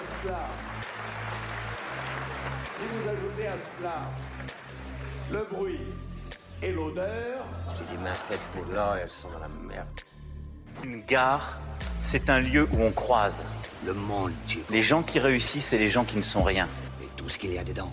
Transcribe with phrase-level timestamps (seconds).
[0.00, 0.38] à cela,
[2.64, 4.10] si vous ajoutez à cela
[5.30, 5.80] le bruit
[6.62, 7.44] et l'odeur,
[7.76, 9.86] J'ai des mains faites pour l'or et elles sont dans la merde.
[10.82, 11.58] Une gare,
[12.02, 13.44] c'est un lieu où on croise
[13.84, 14.60] Le monde, Jim.
[14.70, 16.68] les gens qui réussissent et les gens qui ne sont rien.
[17.02, 17.92] Et tout ce qu'il y a dedans.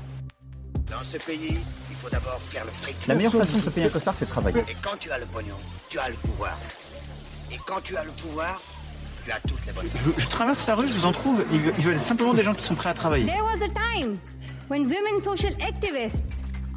[0.90, 3.08] Dans ce pays, il faut d'abord faire le fric.
[3.08, 4.62] La meilleure façon de se payer un costard, c'est de travailler.
[4.70, 5.58] Et quand tu as le pognon,
[5.90, 6.58] tu as le pouvoir.
[7.52, 8.62] Et quand tu as le pouvoir,
[9.96, 12.44] Je, je traverse la rue, je vous en trouve, ils veulent- ils veulent simplement des
[12.44, 13.26] gens qui sont prêts à travailler.
[13.26, 14.18] There was a time
[14.70, 16.24] when women social activists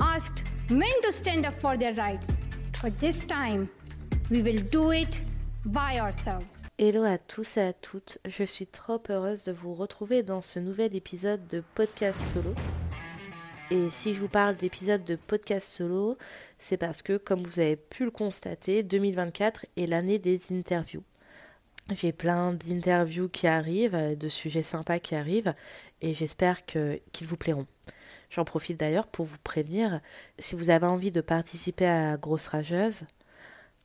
[0.01, 2.27] asked men to stand up for their rights.
[2.83, 3.67] But this time,
[4.31, 5.21] we will do it
[5.65, 6.45] by ourselves.
[6.79, 10.59] Hello à tous et à toutes, je suis trop heureuse de vous retrouver dans ce
[10.59, 12.55] nouvel épisode de podcast solo.
[13.71, 16.17] Et si je vous parle d'épisode de podcast solo,
[16.59, 21.05] c'est parce que, comme vous avez pu le constater, 2024 est l'année des interviews.
[21.95, 25.55] J'ai plein d'interviews qui arrivent, euh, de sujets sympas qui arrivent,
[26.01, 27.67] et j'espère qu'ils vous plairont.
[28.31, 30.01] J'en profite d'ailleurs pour vous prévenir,
[30.39, 33.03] si vous avez envie de participer à Grosse Rageuse,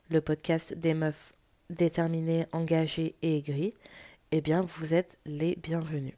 [0.10, 1.34] le podcast des meufs
[1.72, 3.74] déterminées, engagées et aigries,
[4.32, 6.14] eh bien vous êtes les bienvenus.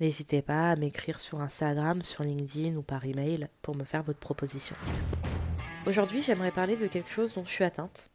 [0.00, 4.18] N'hésitez pas à m'écrire sur Instagram, sur LinkedIn ou par email pour me faire votre
[4.18, 4.76] proposition.
[5.86, 8.10] Aujourd'hui, j'aimerais parler de quelque chose dont je suis atteinte.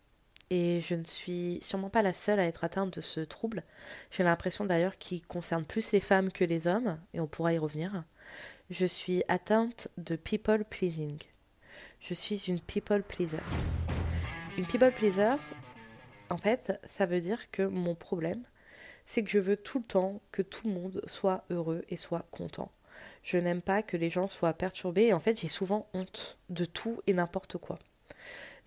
[0.49, 3.63] Et je ne suis sûrement pas la seule à être atteinte de ce trouble.
[4.11, 7.57] J'ai l'impression d'ailleurs qu'il concerne plus les femmes que les hommes, et on pourra y
[7.57, 8.03] revenir.
[8.69, 11.17] Je suis atteinte de people pleasing.
[11.99, 13.39] Je suis une people pleaser.
[14.57, 15.35] Une people pleaser,
[16.29, 18.43] en fait, ça veut dire que mon problème,
[19.05, 22.25] c'est que je veux tout le temps que tout le monde soit heureux et soit
[22.31, 22.71] content.
[23.23, 26.65] Je n'aime pas que les gens soient perturbés et en fait j'ai souvent honte de
[26.65, 27.79] tout et n'importe quoi.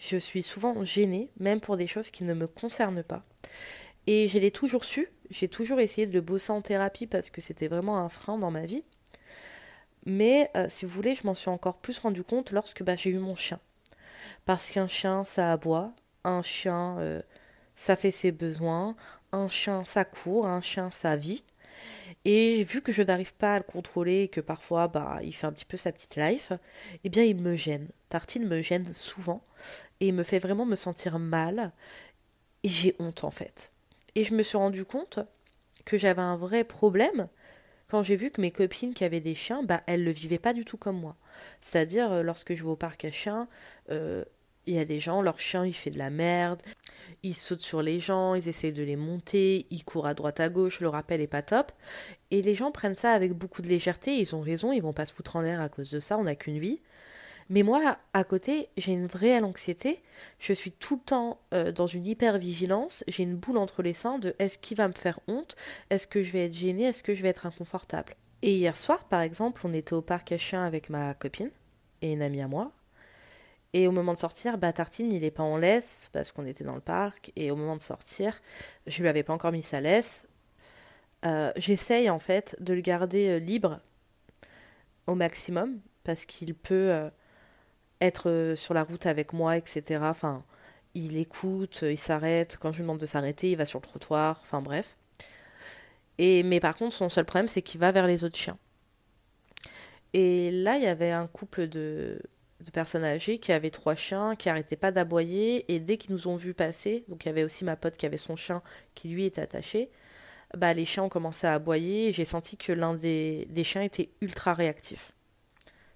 [0.00, 3.22] Je suis souvent gênée, même pour des choses qui ne me concernent pas.
[4.06, 7.42] Et je l'ai toujours su, j'ai toujours essayé de le bosser en thérapie parce que
[7.42, 8.82] c'était vraiment un frein dans ma vie.
[10.06, 13.10] Mais euh, si vous voulez, je m'en suis encore plus rendu compte lorsque bah, j'ai
[13.10, 13.60] eu mon chien.
[14.46, 15.92] Parce qu'un chien, ça aboie,
[16.24, 17.20] un chien, euh,
[17.76, 18.96] ça fait ses besoins,
[19.32, 21.44] un chien, ça court, un chien, ça vit.
[22.24, 25.46] Et vu que je n'arrive pas à le contrôler et que parfois bah, il fait
[25.46, 26.52] un petit peu sa petite life,
[27.04, 27.88] eh bien il me gêne.
[28.10, 29.42] Tartine me gêne souvent
[30.00, 31.72] et me fait vraiment me sentir mal.
[32.62, 33.72] Et j'ai honte en fait.
[34.14, 35.20] Et je me suis rendu compte
[35.84, 37.28] que j'avais un vrai problème
[37.90, 40.52] quand j'ai vu que mes copines qui avaient des chiens, bah, elles le vivaient pas
[40.52, 41.16] du tout comme moi.
[41.60, 43.48] C'est-à-dire, euh, lorsque je vais au parc à chiens,
[43.90, 44.24] euh,
[44.66, 46.62] il y a des gens, leur chien, il fait de la merde,
[47.22, 50.48] ils sautent sur les gens, ils essayent de les monter, ils courent à droite à
[50.48, 51.72] gauche, le rappel est pas top.
[52.30, 55.06] Et les gens prennent ça avec beaucoup de légèreté, ils ont raison, ils vont pas
[55.06, 56.80] se foutre en l'air à cause de ça, on n'a qu'une vie.
[57.50, 60.00] Mais moi, à côté, j'ai une réelle anxiété.
[60.38, 63.02] Je suis tout le temps euh, dans une hyper-vigilance.
[63.08, 65.56] J'ai une boule entre les seins de est-ce qu'il va me faire honte?
[65.90, 66.84] Est-ce que je vais être gênée?
[66.84, 68.14] Est-ce que je vais être inconfortable?
[68.42, 71.50] Et hier soir, par exemple, on était au parc à chiens avec ma copine
[72.02, 72.70] et une amie à moi.
[73.72, 76.64] Et au moment de sortir, bah, Tartine, il est pas en laisse parce qu'on était
[76.64, 77.32] dans le parc.
[77.36, 78.40] Et au moment de sortir,
[78.86, 80.26] je lui avais pas encore mis sa laisse.
[81.24, 83.80] Euh, J'essaye en fait de le garder euh, libre
[85.06, 87.10] au maximum parce qu'il peut euh,
[88.00, 90.00] être sur la route avec moi, etc.
[90.02, 90.42] Enfin,
[90.94, 92.56] il écoute, il s'arrête.
[92.60, 94.40] Quand je lui demande de s'arrêter, il va sur le trottoir.
[94.42, 94.96] Enfin, bref.
[96.18, 98.58] Et, mais par contre, son seul problème, c'est qu'il va vers les autres chiens.
[100.12, 102.20] Et là, il y avait un couple de,
[102.64, 105.72] de personnes âgées qui avaient trois chiens, qui arrêtaient pas d'aboyer.
[105.72, 108.06] Et dès qu'ils nous ont vus passer, donc il y avait aussi ma pote qui
[108.06, 108.62] avait son chien
[108.94, 109.90] qui lui était attaché,
[110.56, 112.08] bah, les chiens ont commencé à aboyer.
[112.08, 115.12] Et j'ai senti que l'un des, des chiens était ultra réactif.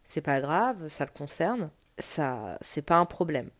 [0.04, 3.50] C'est pas grave, ça le concerne ça c'est pas un problème.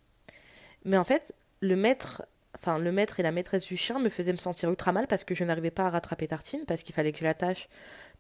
[0.85, 2.23] Mais en fait, le maître,
[2.55, 5.25] enfin le maître et la maîtresse du chien me faisaient me sentir ultra mal parce
[5.25, 7.69] que je n'arrivais pas à rattraper Tartine parce qu'il fallait que je l'attache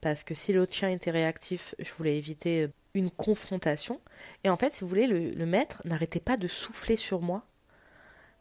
[0.00, 4.00] parce que si l'autre chien était réactif, je voulais éviter euh, une confrontation.
[4.44, 7.44] Et en fait, si vous voulez, le, maître n'arrêtait pas de souffler sur moi,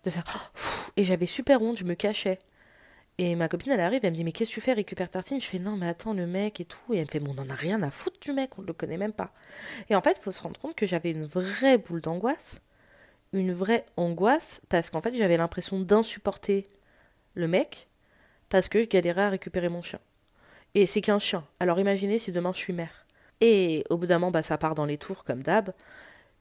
[0.04, 2.40] de faire oh, et j'avais super honte, je me cachais.
[3.20, 5.40] Et ma copine, elle arrive, elle me dit Mais qu'est-ce que tu fais Récupère Tartine
[5.40, 6.94] Je fais Non, mais attends, le mec et tout.
[6.94, 8.74] Et elle me fait Bon, on en a rien à foutre du mec, on le
[8.74, 9.34] connaît même pas.
[9.90, 12.60] Et en fait, il faut se rendre compte que j'avais une vraie boule d'angoisse.
[13.32, 16.68] Une vraie angoisse, parce qu'en fait, j'avais l'impression d'insupporter
[17.36, 17.88] le mec,
[18.50, 20.00] parce que je galérais à récupérer mon chien.
[20.76, 21.46] Et c'est qu'un chien.
[21.60, 23.06] Alors imaginez si demain je suis mère.
[23.42, 25.74] Et au bout d'un moment, bah, ça part dans les tours, comme d'hab.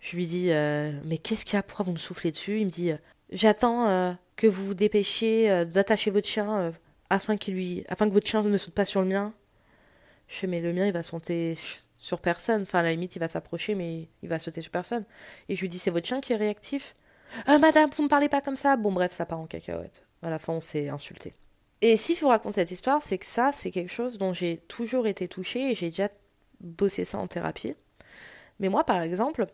[0.00, 1.62] Je lui dis euh, Mais qu'est-ce qu'il y a?
[1.62, 2.92] Pourquoi vous me soufflez dessus Il me dit
[3.32, 6.72] J'attends euh, que vous vous dépêchiez euh, d'attacher votre chien euh,
[7.10, 7.84] afin, qu'il lui...
[7.88, 9.32] afin que votre chien ne saute pas sur le mien.
[10.28, 11.56] Je fais, mais le mien, il va sauter
[11.96, 12.62] sur personne.
[12.62, 15.04] Enfin, à la limite, il va s'approcher, mais il va sauter sur personne.
[15.48, 16.94] Et je lui dis, c'est votre chien qui est réactif
[17.48, 20.04] Euh, Madame, vous me parlez pas comme ça Bon, bref, ça part en cacahuète.
[20.22, 21.32] À la fin, on s'est insulté.
[21.80, 24.58] Et si je vous raconte cette histoire, c'est que ça, c'est quelque chose dont j'ai
[24.68, 26.08] toujours été touchée et j'ai déjà
[26.62, 27.74] bossé ça en thérapie.
[28.60, 29.46] Mais moi, par exemple,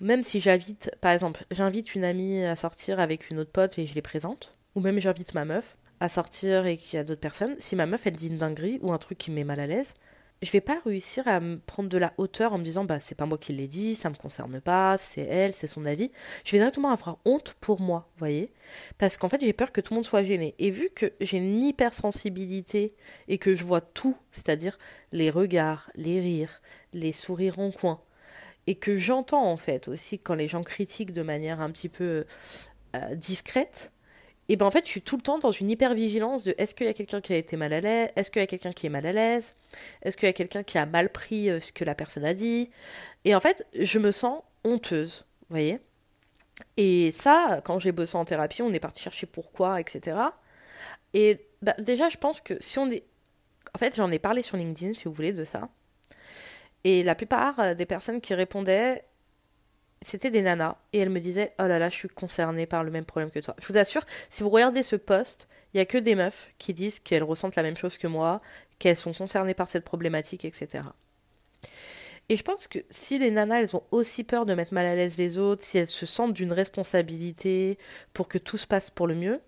[0.00, 3.86] même si j'invite, par exemple, j'invite une amie à sortir avec une autre pote et
[3.86, 7.20] je les présente, ou même j'invite ma meuf à sortir et qu'il y a d'autres
[7.20, 9.60] personnes, si ma meuf elle dit une dinguerie ou un truc qui me met mal
[9.60, 9.94] à l'aise,
[10.42, 13.14] je vais pas réussir à me prendre de la hauteur en me disant bah c'est
[13.14, 16.10] pas moi qui l'ai dit, ça me concerne pas, c'est elle, c'est son avis.
[16.44, 18.52] Je vais directement avoir honte pour moi, voyez
[18.96, 20.54] Parce qu'en fait, j'ai peur que tout le monde soit gêné.
[20.58, 22.94] Et vu que j'ai une hypersensibilité
[23.28, 24.78] et que je vois tout, c'est-à-dire
[25.12, 26.62] les regards, les rires,
[26.94, 28.00] les sourires en coin,
[28.66, 32.24] et que j'entends en fait aussi quand les gens critiquent de manière un petit peu
[32.96, 33.92] euh, discrète,
[34.50, 36.84] et ben en fait, je suis tout le temps dans une hyper-vigilance de est-ce qu'il
[36.84, 38.10] y a quelqu'un qui a été mal à l'aise?
[38.16, 39.54] Est-ce qu'il y a quelqu'un qui est mal à l'aise?
[40.02, 42.34] Est-ce qu'il y a quelqu'un qui a mal pris euh, ce que la personne a
[42.34, 42.68] dit?
[43.24, 45.78] Et en fait, je me sens honteuse, vous voyez?
[46.76, 50.16] Et ça, quand j'ai bossé en thérapie, on est parti chercher pourquoi, etc.
[51.14, 53.04] Et bah, déjà, je pense que si on est...
[53.72, 55.68] En fait, j'en ai parlé sur LinkedIn, si vous voulez, de ça.
[56.82, 59.04] Et la plupart euh, des personnes qui répondaient
[60.02, 62.90] c'était des nanas et elles me disaient oh là là je suis concernée par le
[62.90, 63.54] même problème que toi.
[63.58, 66.74] Je vous assure, si vous regardez ce post, il y a que des meufs qui
[66.74, 68.40] disent qu'elles ressentent la même chose que moi,
[68.78, 70.84] qu'elles sont concernées par cette problématique, etc.
[72.28, 74.94] Et je pense que si les nanas elles ont aussi peur de mettre mal à
[74.94, 77.76] l'aise les autres, si elles se sentent d'une responsabilité
[78.14, 79.40] pour que tout se passe pour le mieux,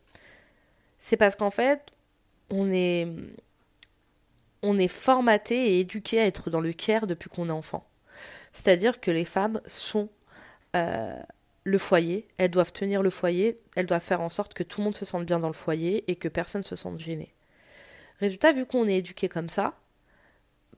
[0.98, 1.92] c'est parce qu'en fait
[2.50, 3.08] on est
[4.62, 7.88] on est formaté et éduqué à être dans le care depuis qu'on est enfant.
[8.52, 10.08] C'est-à-dire que les femmes sont
[10.76, 11.18] euh,
[11.64, 14.84] le foyer, elles doivent tenir le foyer, elles doivent faire en sorte que tout le
[14.84, 17.34] monde se sente bien dans le foyer et que personne ne se sente gêné.
[18.20, 19.74] Résultat, vu qu'on est éduqué comme ça,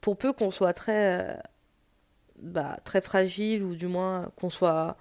[0.01, 1.37] pour peu qu'on soit très, euh,
[2.39, 4.97] bah, très fragile ou du moins qu'on soit,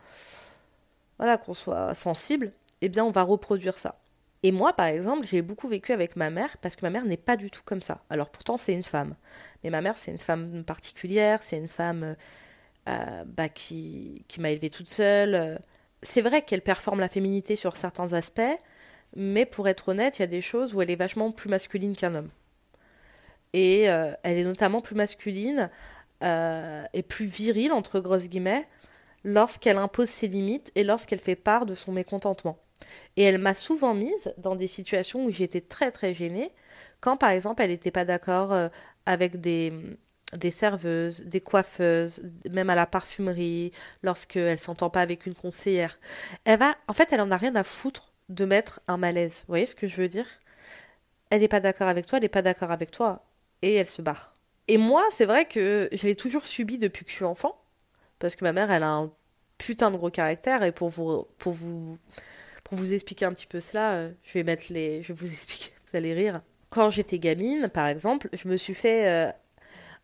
[1.18, 4.00] voilà, qu'on soit sensible, eh bien, on va reproduire ça.
[4.44, 7.18] Et moi, par exemple, j'ai beaucoup vécu avec ma mère parce que ma mère n'est
[7.18, 8.04] pas du tout comme ça.
[8.10, 9.16] Alors pourtant, c'est une femme.
[9.64, 12.18] Mais ma mère, c'est une femme particulière, c'est une femme
[12.90, 15.60] euh, bah, qui, qui m'a élevée toute seule.
[16.02, 18.42] C'est vrai qu'elle performe la féminité sur certains aspects,
[19.16, 21.96] mais pour être honnête, il y a des choses où elle est vachement plus masculine
[21.96, 22.30] qu'un homme.
[23.54, 25.70] Et euh, elle est notamment plus masculine
[26.24, 28.68] euh, et plus virile, entre grosses guillemets,
[29.24, 32.58] lorsqu'elle impose ses limites et lorsqu'elle fait part de son mécontentement.
[33.16, 36.52] Et elle m'a souvent mise dans des situations où j'étais très très gênée,
[37.00, 38.54] quand par exemple elle n'était pas d'accord
[39.06, 39.72] avec des,
[40.38, 43.72] des serveuses, des coiffeuses, même à la parfumerie,
[44.02, 45.98] lorsqu'elle s'entend pas avec une conseillère.
[46.46, 49.40] Elle va, en fait, elle en a rien à foutre de mettre un malaise.
[49.42, 50.28] Vous voyez ce que je veux dire?
[51.30, 53.26] Elle n'est pas d'accord avec toi, elle n'est pas d'accord avec toi,
[53.62, 54.36] et elle se barre.
[54.68, 57.60] Et moi, c'est vrai que je l'ai toujours subi depuis que je suis enfant,
[58.20, 59.12] parce que ma mère, elle a un
[59.58, 61.98] putain de gros caractère, et pour vous, pour vous,
[62.64, 65.72] pour vous expliquer un petit peu cela, euh, je vais mettre les, je vous expliquer,
[65.92, 66.42] vous allez rire.
[66.70, 69.32] Quand j'étais gamine, par exemple, je me suis fait euh,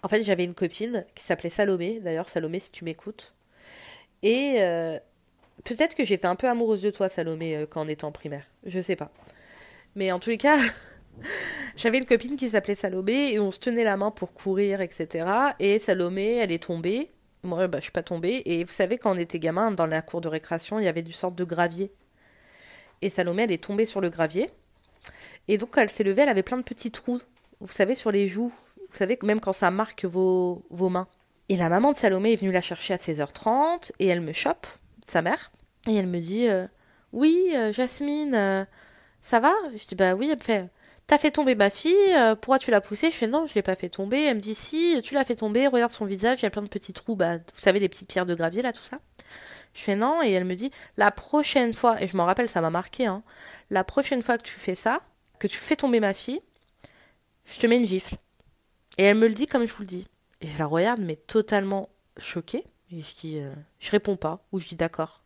[0.01, 2.00] en fait, j'avais une copine qui s'appelait Salomé.
[2.00, 3.34] D'ailleurs, Salomé, si tu m'écoutes.
[4.24, 4.98] Et euh,
[5.63, 8.46] peut-être que j'étais un peu amoureuse de toi, Salomé, euh, quand on était en primaire.
[8.66, 9.12] Je sais pas.
[9.96, 10.57] Mais en tous les cas,
[11.75, 15.25] j'avais une copine qui s'appelait Salomé et on se tenait la main pour courir, etc.
[15.60, 17.12] Et Salomé, elle est tombée.
[17.44, 18.42] Moi, bah, je suis pas tombée.
[18.46, 21.01] Et vous savez, quand on était gamin, dans la cour de récréation, il y avait
[21.01, 21.92] du sorte de gravier.
[23.01, 24.50] Et Salomé, elle est tombée sur le gravier.
[25.48, 27.22] Et donc, quand elle s'est levée, elle avait plein de petits trous.
[27.62, 28.54] Vous savez, sur les joues.
[28.91, 31.08] Vous savez, même quand ça marque vos, vos mains.
[31.48, 34.67] Et la maman de Salomé est venue la chercher à 16h30 et elle me chope,
[35.05, 35.51] sa mère,
[35.88, 36.67] et elle me dit euh,
[37.12, 38.65] Oui, euh, Jasmine, euh,
[39.22, 39.53] ça va?
[39.75, 40.69] Je dis Bah oui, elle me fait
[41.08, 43.10] T'as fait tomber ma fille, pourquoi tu l'as poussée?
[43.10, 44.25] Je fais Non, je l'ai pas fait tomber.
[44.25, 46.62] Elle me dit Si, tu l'as fait tomber, regarde son visage, il y a plein
[46.62, 49.00] de petits trous, bah, vous savez, les petites pierres de gravier là, tout ça.
[49.74, 52.62] Je fais Non, et elle me dit La prochaine fois, et je m'en rappelle, ça
[52.62, 53.24] m'a marqué, hein,
[53.72, 55.01] la prochaine fois que tu fais ça,
[55.39, 56.41] que tu fais tomber ma fille,
[57.46, 58.17] je te mets une gifle.
[59.00, 60.06] Et elle me le dit comme je vous le dis.
[60.41, 61.88] Et je la regarde, mais totalement
[62.18, 62.65] choquée.
[62.91, 65.24] Et je dis, euh, je réponds pas, ou je dis d'accord.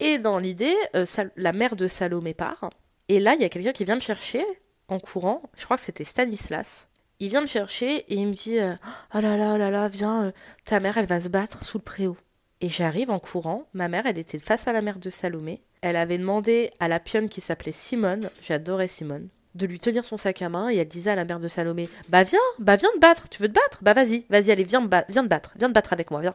[0.00, 2.68] Et dans l'idée, euh, la mère de Salomé part.
[3.08, 4.44] Et là, il y a quelqu'un qui vient me chercher
[4.88, 5.40] en courant.
[5.56, 6.88] Je crois que c'était Stanislas.
[7.20, 8.74] Il vient me chercher et il me dit euh,
[9.14, 10.34] Oh là là, oh là là, viens,
[10.66, 12.18] ta mère, elle va se battre sous le préau.
[12.60, 13.66] Et j'arrive en courant.
[13.72, 15.62] Ma mère, elle était face à la mère de Salomé.
[15.80, 20.16] Elle avait demandé à la pionne qui s'appelait Simone, j'adorais Simone, de lui tenir son
[20.16, 22.90] sac à main et elle disait à la mère de Salomé Bah viens, bah viens
[22.94, 23.78] te battre, tu veux te battre?
[23.82, 26.34] Bah vas-y, vas-y, allez, viens, viens te battre, viens te battre avec moi, viens.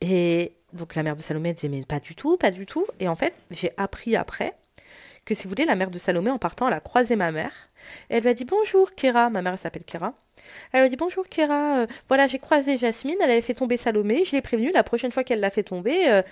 [0.00, 2.86] Et donc la mère de Salomé disait Mais pas du tout, pas du tout.
[3.00, 4.54] Et en fait, j'ai appris après
[5.24, 7.52] que si vous voulez, la mère de Salomé, en partant, elle a croisé ma mère.
[8.08, 10.14] Elle lui a dit Bonjour Kéra, ma mère s'appelle Kéra.
[10.72, 13.76] Elle lui a dit Bonjour Kéra, euh, voilà, j'ai croisé Jasmine, elle avait fait tomber
[13.76, 16.22] Salomé, je l'ai prévenue, la prochaine fois qu'elle l'a fait tomber, euh,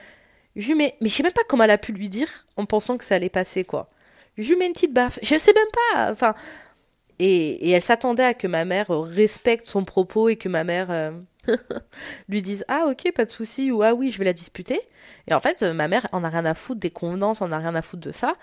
[0.57, 2.97] je mais, mais je sais même pas comment elle a pu lui dire en pensant
[2.97, 3.91] que ça allait passer, quoi.
[4.39, 5.19] Je lui mets une petite baffe.
[5.23, 6.11] Je sais même pas.
[6.11, 6.35] Enfin,
[7.19, 11.11] et, elle s'attendait à que ma mère respecte son propos et que ma mère euh,
[12.29, 14.81] lui dise Ah, ok, pas de souci, ou Ah oui, je vais la disputer.
[15.29, 17.75] Et en fait, ma mère en a rien à foutre des convenances, en a rien
[17.75, 18.35] à foutre de ça.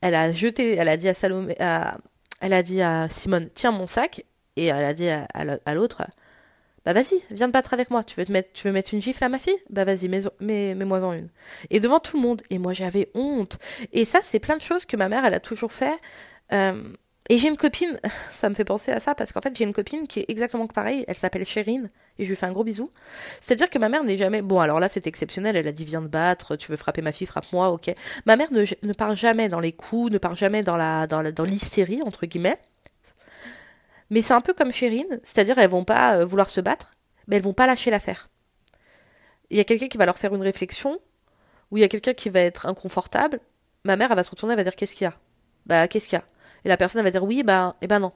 [0.00, 3.86] Elle a jeté, elle a dit à Salomé, elle a dit à Simone Tiens mon
[3.86, 4.24] sac.
[4.56, 6.02] Et elle a dit à l'autre
[6.86, 8.02] bah vas-y, viens te battre avec moi.
[8.04, 9.56] Tu veux, te mettre, tu veux mettre une gifle à ma fille?
[9.68, 11.28] Bah vas-y, mets-moi-en une.
[11.68, 12.42] Et devant tout le monde.
[12.50, 13.58] Et moi j'avais honte.
[13.92, 15.96] Et ça, c'est plein de choses que ma mère, elle a toujours fait.
[16.52, 16.92] Euh,
[17.28, 18.00] et j'ai une copine,
[18.32, 20.66] ça me fait penser à ça, parce qu'en fait j'ai une copine qui est exactement
[20.66, 22.90] pareil, elle s'appelle Chérine, et je lui fais un gros bisou.
[23.40, 24.42] C'est-à-dire que ma mère n'est jamais...
[24.42, 27.12] Bon alors là c'est exceptionnel, elle a dit viens te battre, tu veux frapper ma
[27.12, 27.94] fille, frappe-moi, ok.
[28.26, 31.44] Ma mère ne, ne part jamais dans les coups, ne part jamais dans la dans
[31.44, 32.58] l'hystérie, dans entre guillemets.
[34.10, 36.92] Mais c'est un peu comme Chérine, c'est-à-dire elles vont pas euh, vouloir se battre,
[37.26, 38.28] mais elles vont pas lâcher l'affaire.
[39.50, 40.98] Il y a quelqu'un qui va leur faire une réflexion,
[41.70, 43.40] ou il y a quelqu'un qui va être inconfortable.
[43.84, 45.14] Ma mère, elle va se retourner, elle va dire qu'est-ce qu'il y a?
[45.66, 46.24] Bah qu'est-ce qu'il y a?
[46.64, 48.12] Et la personne, elle va dire oui, bah, et eh ben non.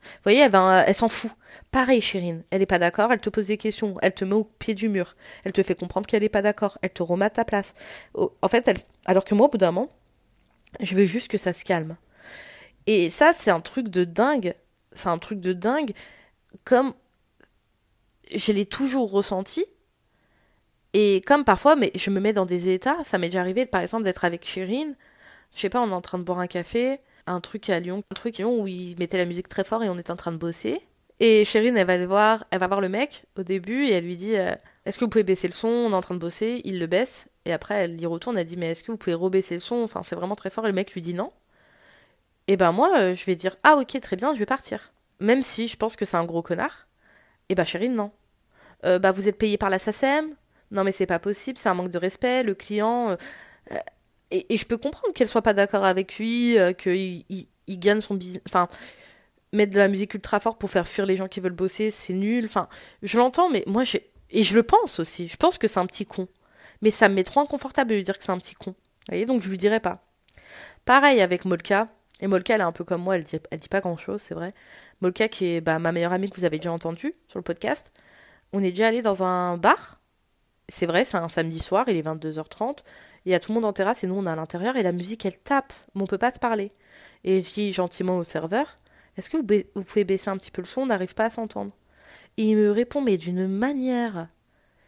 [0.00, 1.32] Vous voyez, elle, elle s'en fout.
[1.70, 4.44] Pareil, Chérine, elle n'est pas d'accord, elle te pose des questions, elle te met au
[4.44, 7.30] pied du mur, elle te fait comprendre qu'elle n'est pas d'accord, elle te remet à
[7.30, 7.74] ta place.
[8.14, 8.78] En fait, elle...
[9.06, 9.90] alors que moi, au bout d'un moment,
[10.80, 11.96] je veux juste que ça se calme.
[12.86, 14.54] Et ça, c'est un truc de dingue
[14.98, 15.92] c'est un truc de dingue.
[16.64, 16.94] Comme
[18.34, 19.64] je l'ai toujours ressenti.
[20.94, 23.82] Et comme parfois, mais je me mets dans des états, ça m'est déjà arrivé par
[23.82, 24.96] exemple d'être avec Chérine,
[25.54, 28.02] je sais pas, on est en train de boire un café, un truc à Lyon,
[28.10, 30.16] un truc à Lyon où il mettait la musique très fort et on est en
[30.16, 30.80] train de bosser.
[31.20, 34.16] Et Chérine, elle va voir, elle va voir le mec au début et elle lui
[34.16, 34.54] dit euh,
[34.86, 35.68] Est-ce que vous pouvez baisser le son?
[35.68, 36.60] On est en train de bosser.
[36.64, 37.26] Il le baisse.
[37.44, 38.38] Et après, elle y retourne.
[38.38, 39.76] Elle dit Mais est-ce que vous pouvez rebaisser le son?
[39.76, 40.64] Enfin, c'est vraiment très fort.
[40.64, 41.32] Et le mec lui dit non
[42.48, 44.92] et ben moi, euh, je vais dire Ah, ok, très bien, je vais partir.
[45.20, 46.88] Même si je pense que c'est un gros connard.
[47.50, 48.10] Et bah, chérie, non.
[48.84, 50.34] Euh, bah, vous êtes payé par la SACEM
[50.70, 52.42] Non, mais c'est pas possible, c'est un manque de respect.
[52.42, 53.10] Le client.
[53.70, 53.76] Euh,
[54.30, 58.42] et, je peux comprendre qu'elle soit pas d'accord avec lui, qu'il il, gagne son business.
[58.46, 58.68] Enfin,
[59.52, 62.12] mettre de la musique ultra fort pour faire fuir les gens qui veulent bosser, c'est
[62.14, 62.46] nul.
[62.46, 62.68] Enfin,
[63.02, 64.10] je l'entends, mais moi, j'ai.
[64.30, 65.28] Et je le pense aussi.
[65.28, 66.28] Je pense que c'est un petit con.
[66.82, 68.70] Mais ça me met trop inconfortable de lui dire que c'est un petit con.
[68.70, 70.04] Vous voyez, donc je lui dirai pas.
[70.84, 71.88] Pareil avec Molka.
[72.20, 74.34] Et Molka, elle est un peu comme moi, elle dit, dit pas grand chose, c'est
[74.34, 74.54] vrai.
[75.00, 77.92] Molka, qui est bah, ma meilleure amie que vous avez déjà entendue sur le podcast,
[78.52, 80.00] on est déjà allé dans un bar.
[80.68, 82.78] C'est vrai, c'est un samedi soir, il est 22h30.
[83.24, 84.82] Il y a tout le monde en terrasse et nous on est à l'intérieur et
[84.82, 86.70] la musique elle tape, mais on peut pas se parler.
[87.24, 88.78] Et je dis gentiment au serveur
[89.16, 91.30] Est-ce que vous, vous, pouvez baisser un petit peu le son On n'arrive pas à
[91.30, 91.74] s'entendre.
[92.36, 94.28] Et il me répond, mais d'une manière.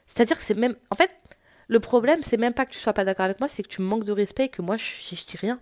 [0.06, 0.76] C'est-à-dire que c'est même.
[0.90, 1.14] En fait,
[1.68, 3.82] le problème, c'est même pas que tu sois pas d'accord avec moi, c'est que tu
[3.82, 5.60] me manques de respect et que moi je, je dis rien.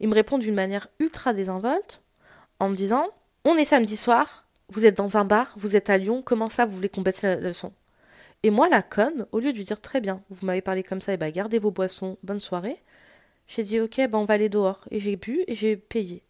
[0.00, 2.02] Il me répond d'une manière ultra désinvolte
[2.60, 3.08] en me disant
[3.44, 6.66] On est samedi soir, vous êtes dans un bar, vous êtes à Lyon, comment ça
[6.66, 7.72] vous voulez qu'on baisse le son?
[8.44, 11.00] Et moi, la conne, au lieu de lui dire Très bien, vous m'avez parlé comme
[11.00, 12.82] ça, et bah gardez vos boissons, bonne soirée,
[13.48, 14.84] j'ai dit Ok, bah on va aller dehors.
[14.90, 16.22] Et j'ai bu et j'ai payé.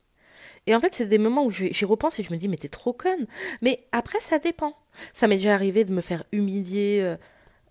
[0.67, 2.69] Et en fait, c'est des moments où j'y repense et je me dis, mais t'es
[2.69, 3.27] trop conne.
[3.63, 4.77] Mais après, ça dépend.
[5.15, 7.17] Ça m'est déjà arrivé de me faire humilier euh,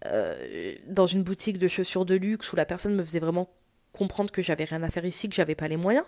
[0.05, 3.49] euh, dans une boutique de chaussures de luxe où la personne me faisait vraiment
[3.97, 6.05] comprendre que j'avais rien à faire ici, que j'avais pas les moyens.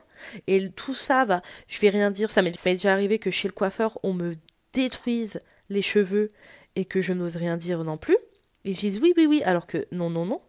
[0.48, 3.54] Et tout ça va, je vais rien dire, ça m'est déjà arrivé que chez le
[3.54, 4.36] coiffeur, on me
[4.74, 6.32] détruise les cheveux
[6.76, 8.18] et que je n'ose rien dire non plus.
[8.66, 10.42] Et je dis oui, oui, oui, alors que non, non, non,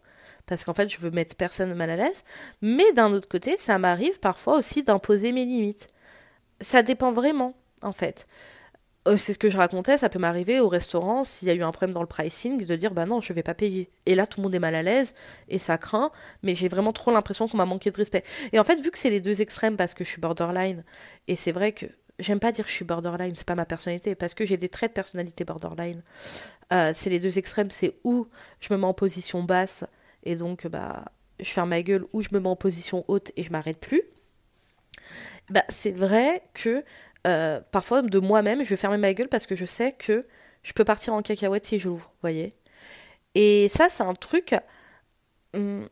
[0.45, 2.23] parce qu'en fait, je veux mettre personne mal à l'aise.
[2.61, 5.87] Mais d'un autre côté, ça m'arrive parfois aussi d'imposer mes limites.
[6.59, 8.27] Ça dépend vraiment, en fait.
[9.07, 11.63] Euh, c'est ce que je racontais, ça peut m'arriver au restaurant, s'il y a eu
[11.63, 13.89] un problème dans le pricing, de dire bah non, je vais pas payer.
[14.05, 15.15] Et là, tout le monde est mal à l'aise
[15.49, 16.11] et ça craint,
[16.43, 18.23] mais j'ai vraiment trop l'impression qu'on m'a manqué de respect.
[18.53, 20.83] Et en fait, vu que c'est les deux extrêmes, parce que je suis borderline,
[21.27, 21.87] et c'est vrai que
[22.19, 24.91] j'aime pas dire je suis borderline, c'est pas ma personnalité, parce que j'ai des traits
[24.91, 26.03] de personnalité borderline.
[26.71, 28.27] Euh, c'est les deux extrêmes, c'est où
[28.59, 29.83] je me mets en position basse
[30.23, 31.05] et donc bah
[31.39, 34.03] je ferme ma gueule, ou je me mets en position haute et je m'arrête plus.
[35.49, 36.83] Bah, c'est vrai que
[37.27, 40.25] euh, parfois de moi-même, je vais fermer ma gueule parce que je sais que
[40.63, 42.53] je peux partir en cacahuète si je l'ouvre, voyez.
[43.35, 44.55] Et ça, c'est un truc
[45.53, 45.87] hum,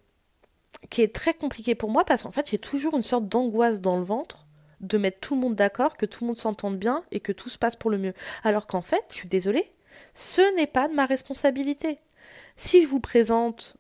[0.90, 3.98] qui est très compliqué pour moi parce qu'en fait, j'ai toujours une sorte d'angoisse dans
[3.98, 4.48] le ventre
[4.82, 7.50] de mettre tout le monde d'accord, que tout le monde s'entende bien et que tout
[7.50, 8.14] se passe pour le mieux.
[8.44, 9.70] Alors qu'en fait, je suis désolée,
[10.14, 12.00] ce n'est pas de ma responsabilité.
[12.56, 13.76] Si je vous présente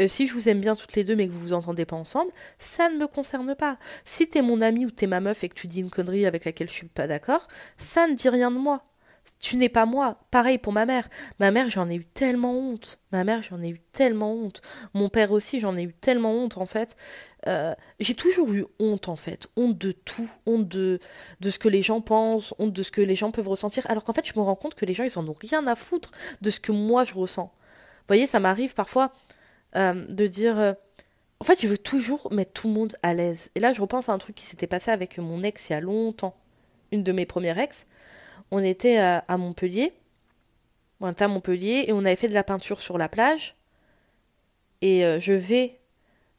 [0.00, 1.96] euh, si je vous aime bien toutes les deux mais que vous vous entendez pas
[1.96, 3.78] ensemble, ça ne me concerne pas.
[4.04, 6.44] Si t'es mon ami ou t'es ma meuf et que tu dis une connerie avec
[6.44, 7.46] laquelle je suis pas d'accord,
[7.76, 8.84] ça ne dit rien de moi.
[9.38, 10.18] Tu n'es pas moi.
[10.30, 11.08] Pareil pour ma mère.
[11.38, 12.98] Ma mère, j'en ai eu tellement honte.
[13.12, 14.62] Ma mère, j'en ai eu tellement honte.
[14.94, 16.96] Mon père aussi, j'en ai eu tellement honte en fait.
[17.48, 21.00] Euh, j'ai toujours eu honte en fait, honte de tout, honte de,
[21.42, 24.12] ce que les gens pensent, honte de ce que les gens peuvent ressentir, alors qu'en
[24.12, 26.50] fait je me rends compte que les gens ils en ont rien à foutre de
[26.50, 27.46] ce que moi je ressens.
[27.46, 29.12] Vous voyez, ça m'arrive parfois,
[29.76, 30.74] euh, de dire euh,
[31.40, 33.50] En fait, je veux toujours mettre tout le monde à l'aise.
[33.54, 35.76] Et là, je repense à un truc qui s'était passé avec mon ex il y
[35.76, 36.36] a longtemps.
[36.90, 37.86] Une de mes premières ex.
[38.50, 39.94] On était à, Montpellier.
[41.00, 43.56] On était à Montpellier et on avait fait de la peinture sur la plage.
[44.82, 45.78] Et euh, je vais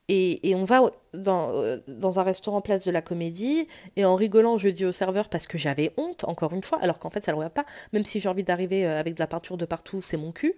[0.10, 4.68] et, et on va dans, un restaurant place de la comédie, et en rigolant, je
[4.68, 7.36] dis au serveur parce que j'avais honte, encore une fois, alors qu'en fait ça ne
[7.36, 10.18] le regarde pas, même si j'ai envie d'arriver avec de la peinture de partout, c'est
[10.18, 10.56] mon cul.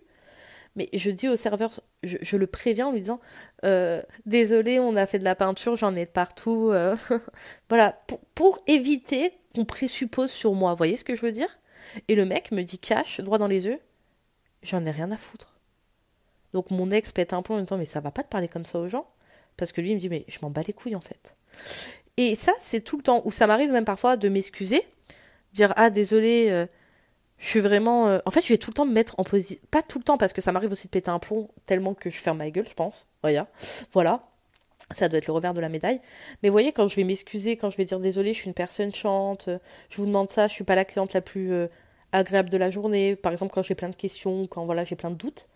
[0.75, 1.71] Mais je dis au serveur,
[2.03, 3.21] je, le préviens en lui disant
[3.63, 6.69] euh, Désolé, on a fait de la peinture, j'en ai de partout.
[6.71, 6.95] euh.
[7.69, 7.97] voilà,
[8.35, 10.71] pour, éviter qu'on présuppose sur moi.
[10.71, 11.59] Vous voyez ce que je veux dire?
[12.07, 13.79] Et le mec me dit cash, droit dans les yeux
[14.63, 15.59] J'en ai rien à foutre.
[16.53, 18.47] Donc mon ex pète un plomb en me disant Mais ça va pas te parler
[18.47, 19.07] comme ça aux gens?
[19.57, 21.35] Parce que lui, il me dit, mais je m'en bats les couilles en fait.
[22.17, 24.83] Et ça, c'est tout le temps où ça m'arrive même parfois de m'excuser,
[25.53, 26.65] dire, ah désolé, euh,
[27.37, 28.07] je suis vraiment.
[28.07, 29.57] euh, En fait, je vais tout le temps me mettre en position.
[29.71, 32.09] Pas tout le temps, parce que ça m'arrive aussi de péter un plomb tellement que
[32.09, 33.07] je ferme ma gueule, je pense.
[33.23, 33.47] Voilà.
[33.93, 34.23] Voilà.
[34.91, 35.99] Ça doit être le revers de la médaille.
[36.43, 38.53] Mais vous voyez, quand je vais m'excuser, quand je vais dire désolé, je suis une
[38.53, 39.57] personne chante, euh,
[39.89, 41.67] je vous demande ça, je suis pas la cliente la plus euh,
[42.11, 43.15] agréable de la journée.
[43.15, 45.47] Par exemple, quand j'ai plein de questions, quand voilà, j'ai plein de doutes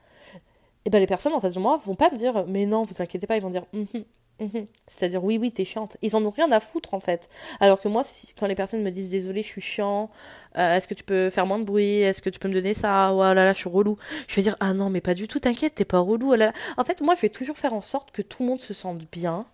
[0.85, 3.01] et ben les personnes en face de moi vont pas me dire mais non vous
[3.01, 4.05] inquiétez pas ils vont dire Mhm,
[4.39, 4.67] mhm.
[4.87, 7.29] c'est-à-dire oui oui t'es chiante ils en ont rien à foutre en fait
[7.59, 8.03] alors que moi
[8.39, 10.09] quand les personnes me disent désolé je suis chiant
[10.57, 11.99] euh, est-ce que tu peux faire moins de bruit?
[12.01, 13.13] Est-ce que tu peux me donner ça?
[13.13, 15.39] Oh là là je suis relou je vais dire ah non mais pas du tout
[15.39, 16.53] t'inquiète t'es pas relou là là.
[16.77, 19.03] en fait moi je vais toujours faire en sorte que tout le monde se sente
[19.11, 19.45] bien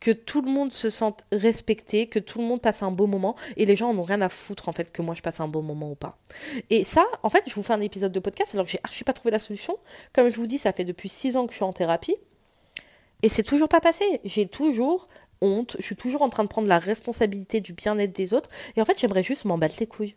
[0.00, 3.34] que tout le monde se sente respecté, que tout le monde passe un beau moment,
[3.56, 5.48] et les gens en ont rien à foutre en fait que moi je passe un
[5.48, 6.18] beau moment ou pas.
[6.70, 9.04] Et ça, en fait, je vous fais un épisode de podcast alors que j'ai archi
[9.04, 9.76] pas trouvé la solution.
[10.12, 12.16] Comme je vous dis, ça fait depuis six ans que je suis en thérapie,
[13.22, 14.20] et c'est toujours pas passé.
[14.24, 15.08] J'ai toujours
[15.40, 18.80] honte, je suis toujours en train de prendre la responsabilité du bien-être des autres, et
[18.80, 20.16] en fait, j'aimerais juste m'en battre les couilles.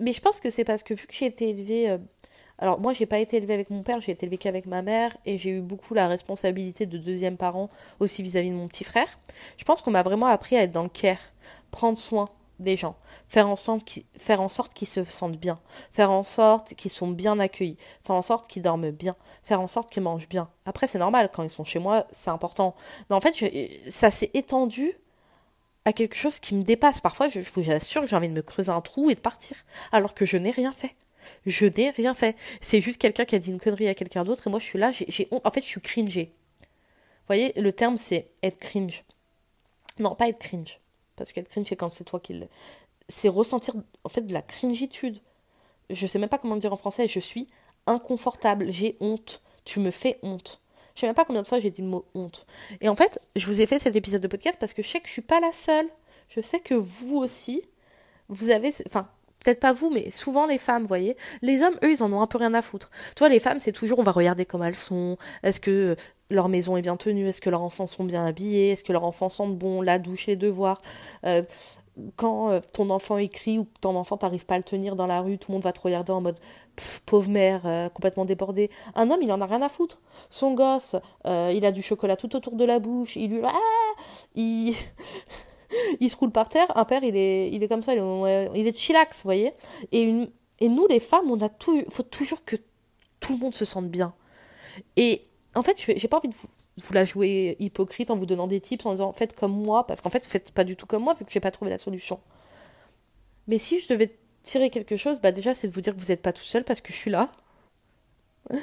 [0.00, 1.90] Mais je pense que c'est parce que vu que j'ai été élevée.
[1.90, 1.98] euh,
[2.58, 5.16] alors moi j'ai pas été élevée avec mon père, j'ai été élevée qu'avec ma mère
[5.26, 9.18] et j'ai eu beaucoup la responsabilité de deuxième parent aussi vis-à-vis de mon petit frère.
[9.58, 11.18] Je pense qu'on m'a vraiment appris à être dans le care,
[11.72, 12.28] prendre soin
[12.58, 12.96] des gens,
[13.28, 13.84] faire en sorte
[14.74, 15.58] qu'ils, se sentent bien,
[15.92, 19.68] faire en sorte qu'ils sont bien accueillis, faire en sorte qu'ils dorment bien, faire en
[19.68, 20.48] sorte qu'ils mangent bien.
[20.64, 22.74] Après c'est normal quand ils sont chez moi, c'est important.
[23.08, 23.34] Mais en fait
[23.90, 24.96] ça s'est étendu
[25.84, 27.00] à quelque chose qui me dépasse.
[27.00, 29.56] Parfois je, vous assure que j'ai envie de me creuser un trou et de partir
[29.92, 30.94] alors que je n'ai rien fait.
[31.46, 32.36] Je n'ai rien fait.
[32.60, 34.78] C'est juste quelqu'un qui a dit une connerie à quelqu'un d'autre et moi je suis
[34.78, 35.44] là, j'ai j'ai honte.
[35.44, 36.32] En fait, je suis cringée.
[36.60, 39.04] Vous voyez, le terme c'est être cringe.
[39.98, 40.80] Non, pas être cringe.
[41.16, 42.48] Parce qu'être cringe, c'est quand c'est toi qui le.
[43.08, 43.74] C'est ressentir
[44.04, 45.18] en fait de la cringitude.
[45.90, 47.06] Je sais même pas comment dire en français.
[47.08, 47.48] Je suis
[47.86, 48.70] inconfortable.
[48.70, 49.42] J'ai honte.
[49.64, 50.60] Tu me fais honte.
[50.94, 52.46] Je sais même pas combien de fois j'ai dit le mot honte.
[52.80, 55.00] Et en fait, je vous ai fait cet épisode de podcast parce que je sais
[55.00, 55.88] que je suis pas la seule.
[56.28, 57.62] Je sais que vous aussi,
[58.28, 58.72] vous avez.
[58.86, 59.08] Enfin,
[59.44, 61.16] peut-être pas vous, mais souvent les femmes, vous voyez.
[61.42, 62.90] Les hommes, eux, ils en ont un peu rien à foutre.
[63.14, 65.18] Tu vois, les femmes, c'est toujours on va regarder comment elles sont.
[65.42, 65.96] Est-ce que euh,
[66.34, 69.04] leur maison est bien tenue Est-ce que leurs enfants sont bien habillés Est-ce que leurs
[69.04, 70.82] enfants sentent bon La douche, les devoirs
[71.24, 71.42] Euh,
[72.16, 75.20] Quand euh, ton enfant écrit ou ton enfant t'arrive pas à le tenir dans la
[75.20, 76.38] rue, tout le monde va te regarder en mode
[77.06, 78.70] pauvre mère, euh, complètement débordée.
[78.96, 80.00] Un homme, il en a rien à foutre.
[80.28, 83.40] Son gosse, il a du chocolat tout autour de la bouche, il.
[83.44, 83.54] Ah
[84.34, 84.74] il...
[86.10, 86.76] se roule par terre.
[86.76, 89.52] Un père, il est, il comme ça, il est, il est chillax, vous voyez.
[89.92, 90.12] Et,
[90.60, 91.84] et nous, les femmes, on a tout.
[91.90, 92.56] Faut toujours que
[93.20, 94.14] tout le monde se sente bien.
[94.96, 95.22] Et
[95.54, 98.46] en fait, je j'ai pas envie de vous, vous la jouer hypocrite en vous donnant
[98.46, 101.02] des tips en disant faites comme moi, parce qu'en fait, faites pas du tout comme
[101.02, 102.20] moi vu que j'ai pas trouvé la solution.
[103.46, 106.06] Mais si je devais tirer quelque chose, bah déjà, c'est de vous dire que vous
[106.06, 107.30] n'êtes pas tout seul parce que je suis là.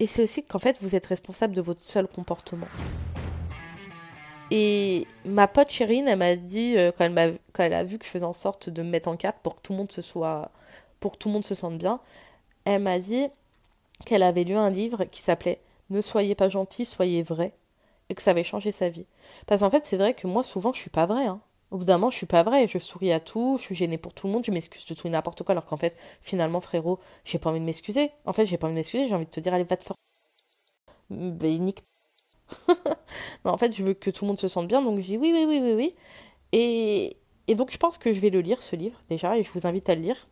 [0.00, 2.66] Et c'est aussi qu'en fait, vous êtes responsable de votre seul comportement.
[4.50, 7.98] Et ma pote Chérine, elle m'a dit, euh, quand, elle m'a, quand elle a vu
[7.98, 9.92] que je faisais en sorte de me mettre en quatre pour que tout le monde
[9.92, 10.50] se soit,
[11.00, 12.00] pour que tout le monde se sente bien,
[12.64, 13.26] elle m'a dit
[14.04, 15.60] qu'elle avait lu un livre qui s'appelait
[15.94, 17.54] Ne soyez pas gentil, soyez vrai,
[18.08, 19.06] et que ça avait changé sa vie.
[19.46, 21.26] Parce qu'en fait, c'est vrai que moi, souvent, je suis pas vraie.
[21.26, 21.40] Hein.
[21.70, 22.66] Au bout d'un moment, je suis pas vraie.
[22.66, 25.06] Je souris à tout, je suis gênée pour tout le monde, je m'excuse de tout
[25.06, 28.10] et n'importe quoi, alors qu'en fait, finalement, frérot, j'ai pas envie de m'excuser.
[28.24, 29.84] En fait, j'ai pas envie de m'excuser, j'ai envie de te dire, allez, va te
[29.84, 29.96] faire.
[31.10, 31.84] Ben, nique.
[33.44, 35.30] En fait, je veux que tout le monde se sente bien, donc je dis oui,
[35.32, 35.94] oui, oui, oui, oui.
[36.52, 39.66] Et donc, je pense que je vais le lire, ce livre, déjà, et je vous
[39.66, 40.26] invite à le lire.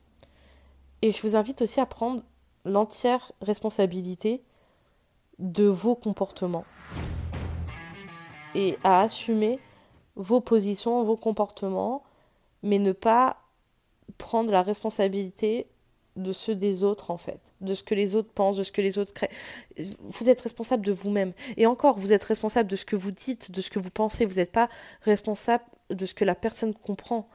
[1.03, 2.22] Et je vous invite aussi à prendre
[2.64, 4.42] l'entière responsabilité
[5.38, 6.64] de vos comportements
[8.55, 9.59] et à assumer
[10.16, 12.03] vos positions, vos comportements,
[12.62, 13.38] mais ne pas
[14.18, 15.66] prendre la responsabilité
[16.16, 18.83] de ceux des autres en fait, de ce que les autres pensent, de ce que
[18.83, 19.31] les autres créent.
[19.79, 21.33] Vous êtes responsable de vous-même.
[21.57, 24.27] Et encore, vous êtes responsable de ce que vous dites, de ce que vous pensez.
[24.27, 24.68] Vous n'êtes pas
[25.03, 27.29] responsable de ce que la personne comprend.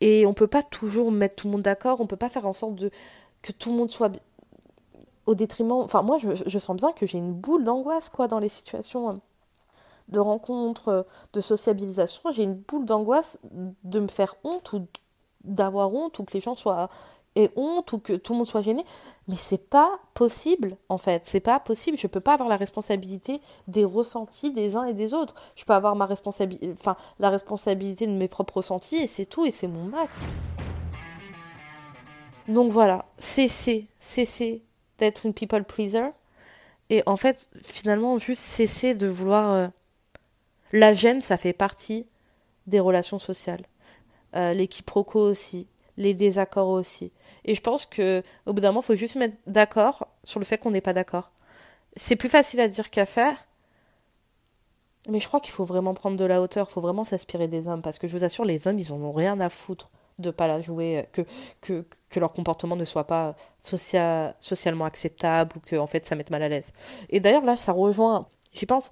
[0.00, 2.00] Et on peut pas toujours mettre tout le monde d'accord.
[2.00, 2.90] On peut pas faire en sorte de
[3.42, 4.10] que tout le monde soit
[5.26, 5.72] au détriment.
[5.72, 9.10] Enfin, moi, je, sens bien que j'ai une boule d'angoisse quoi dans les situations.
[9.10, 9.14] euh,
[10.08, 13.40] de rencontres, de sociabilisation, j'ai une boule d'angoisse
[13.82, 14.86] de me faire honte ou
[15.42, 16.88] d'avoir honte ou que les gens soient
[17.36, 18.84] aient honte ou que tout le monde soit gêné.
[19.28, 21.24] Mais c'est pas possible, en fait.
[21.24, 21.96] C'est pas possible.
[21.98, 25.34] Je peux pas avoir la responsabilité des ressentis des uns et des autres.
[25.54, 29.44] Je peux avoir ma responsabilité, enfin, la responsabilité de mes propres ressentis et c'est tout
[29.44, 30.26] et c'est mon max.
[32.48, 34.62] Donc voilà, cesser, cesser
[34.98, 36.08] d'être une people pleaser.
[36.90, 39.52] Et en fait, finalement, juste cesser de vouloir.
[39.52, 39.68] Euh,
[40.72, 42.06] la gêne, ça fait partie
[42.66, 43.62] des relations sociales.
[44.34, 47.12] Euh, les quiproquos aussi, les désaccords aussi.
[47.44, 50.58] Et je pense que au bout d'un moment, faut juste mettre d'accord sur le fait
[50.58, 51.30] qu'on n'est pas d'accord.
[51.96, 53.46] C'est plus facile à dire qu'à faire.
[55.08, 57.80] Mais je crois qu'il faut vraiment prendre de la hauteur, faut vraiment s'inspirer des hommes,
[57.80, 60.46] parce que je vous assure, les hommes, ils en ont rien à foutre de pas
[60.46, 61.22] la jouer, que,
[61.60, 66.30] que, que leur comportement ne soit pas socialement acceptable ou que en fait ça mette
[66.30, 66.72] mal à l'aise.
[67.10, 68.90] Et d'ailleurs là, ça rejoint, j'y pense,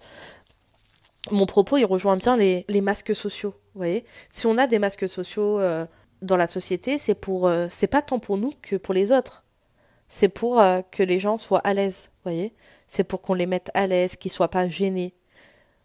[1.30, 3.54] mon propos, il rejoint bien les, les masques sociaux.
[3.74, 5.86] Vous voyez, si on a des masques sociaux euh,
[6.22, 9.44] dans la société, c'est pour, euh, c'est pas tant pour nous que pour les autres.
[10.08, 12.10] C'est pour euh, que les gens soient à l'aise.
[12.24, 12.54] Voyez,
[12.88, 15.14] c'est pour qu'on les mette à l'aise, qu'ils soient pas gênés.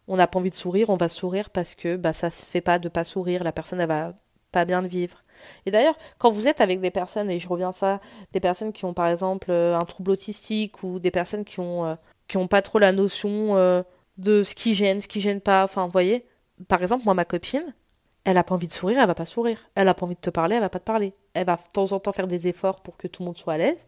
[0.08, 2.62] On n'a pas envie de sourire, on va sourire parce que bah ça se fait
[2.62, 3.44] pas de pas sourire.
[3.44, 4.14] La personne elle va
[4.52, 5.24] pas bien le vivre.
[5.66, 8.00] Et d'ailleurs, quand vous êtes avec des personnes, et je reviens à ça,
[8.34, 11.98] des personnes qui ont par exemple un trouble autistique ou des personnes qui ont
[12.28, 13.84] qui ont pas trop la notion
[14.18, 15.64] de ce qui gêne, ce qui gêne pas.
[15.64, 16.26] Enfin, vous voyez,
[16.68, 17.74] par exemple, moi, ma copine,
[18.26, 19.70] elle a pas envie de sourire, elle va pas sourire.
[19.76, 21.14] Elle a pas envie de te parler, elle va pas te parler.
[21.34, 23.54] Elle va de temps en temps faire des efforts pour que tout le monde soit
[23.54, 23.88] à l'aise,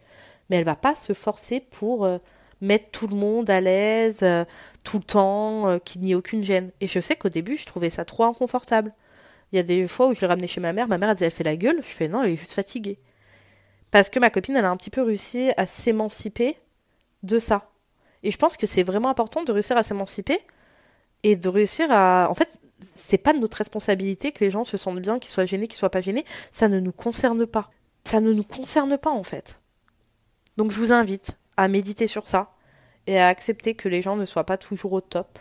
[0.50, 2.18] mais elle va pas se forcer pour euh,
[2.62, 4.46] mettre tout le monde à l'aise euh,
[4.84, 6.72] tout le temps, euh, qu'il n'y ait aucune gêne.
[6.80, 8.94] Et je sais qu'au début, je trouvais ça trop inconfortable.
[9.52, 11.16] Il y a des fois où je l'ai ramenée chez ma mère, ma mère elle
[11.16, 13.00] disait elle fait la gueule, je fais non, elle est juste fatiguée.
[13.92, 16.58] Parce que ma copine, elle a un petit peu réussi à s'émanciper
[17.24, 17.70] de ça.
[18.24, 20.40] Et je pense que c'est vraiment important de réussir à s'émanciper
[21.24, 22.28] et de réussir à.
[22.30, 25.46] En fait, c'est pas de notre responsabilité que les gens se sentent bien, qu'ils soient
[25.46, 26.26] gênés, qu'ils soient pas gênés.
[26.52, 27.70] Ça ne nous concerne pas.
[28.06, 29.60] Ça ne nous concerne pas, en fait.
[30.58, 32.56] Donc je vous invite à méditer sur ça
[33.08, 35.40] et à accepter que les gens ne soient pas toujours au top.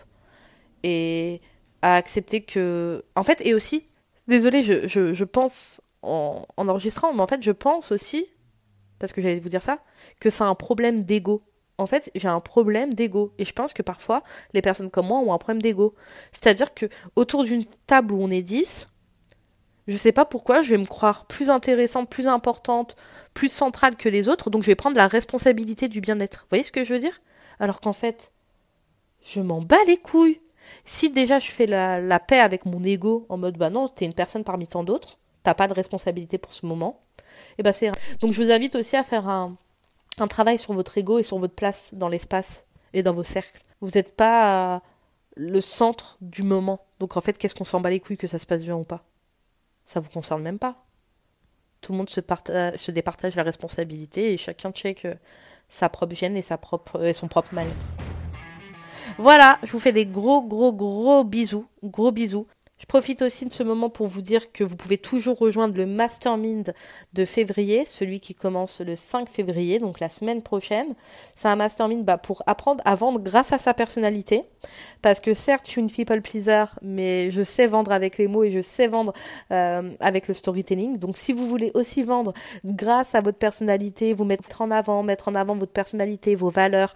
[0.82, 1.40] Et
[1.82, 3.04] à accepter que.
[3.14, 3.86] En fait, et aussi,
[4.30, 8.26] désolé, je, pense en, en enregistrant, mais en fait, je pense aussi,
[8.98, 9.80] parce que j'allais vous dire ça,
[10.20, 11.42] que c'est un problème d'ego
[11.80, 13.32] en fait, j'ai un problème d'ego.
[13.38, 15.94] Et je pense que parfois, les personnes comme moi ont un problème d'ego.
[16.32, 18.86] C'est-à-dire que autour d'une table où on est 10,
[19.88, 22.96] je sais pas pourquoi, je vais me croire plus intéressante, plus importante,
[23.34, 26.40] plus centrale que les autres, donc je vais prendre la responsabilité du bien-être.
[26.42, 27.20] Vous voyez ce que je veux dire?
[27.58, 28.32] Alors qu'en fait,
[29.24, 30.40] je m'en bats les couilles.
[30.84, 34.14] Si déjà je fais la, paix avec mon ego en mode bah non, t'es une
[34.14, 37.00] personne parmi tant d'autres, t'as pas de responsabilité pour ce moment,
[37.58, 37.90] et bah c'est.
[38.20, 39.56] Donc je vous invite aussi à faire un,
[40.28, 43.62] travail sur votre ego et sur votre place dans l'espace et dans vos cercles.
[43.80, 44.82] Vous n'êtes pas
[45.36, 46.80] le centre du moment.
[46.98, 48.84] Donc en fait, qu'est-ce qu'on s'en bat les couilles que ça se passe bien ou
[48.84, 49.04] pas?
[49.86, 50.84] Ça vous concerne même pas.
[51.80, 55.14] Tout le monde se, départage la responsabilité et chacun check euh,
[55.70, 56.44] sa propre gêne et,
[57.02, 58.09] et son propre mal-être.
[59.18, 61.66] Voilà, je vous fais des gros, gros, gros bisous.
[61.82, 62.46] Gros bisous.
[62.80, 65.84] Je profite aussi de ce moment pour vous dire que vous pouvez toujours rejoindre le
[65.84, 66.72] mastermind
[67.12, 70.94] de février, celui qui commence le 5 février, donc la semaine prochaine.
[71.34, 74.44] C'est un mastermind bah, pour apprendre à vendre grâce à sa personnalité.
[75.02, 78.44] Parce que certes, je suis une people pleaser, mais je sais vendre avec les mots
[78.44, 79.12] et je sais vendre
[79.52, 80.96] euh, avec le storytelling.
[80.96, 82.32] Donc si vous voulez aussi vendre
[82.64, 86.94] grâce à votre personnalité, vous mettre en avant, mettre en avant votre personnalité, vos valeurs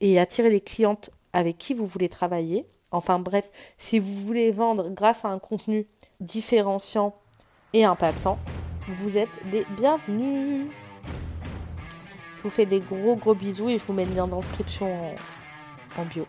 [0.00, 4.90] et attirer les clientes avec qui vous voulez travailler, Enfin bref, si vous voulez vendre
[4.90, 5.86] grâce à un contenu
[6.20, 7.14] différenciant
[7.72, 8.38] et impactant,
[9.00, 10.66] vous êtes les bienvenus.
[12.38, 15.14] Je vous fais des gros gros bisous et je vous mets le lien d'inscription
[15.98, 16.26] en bio.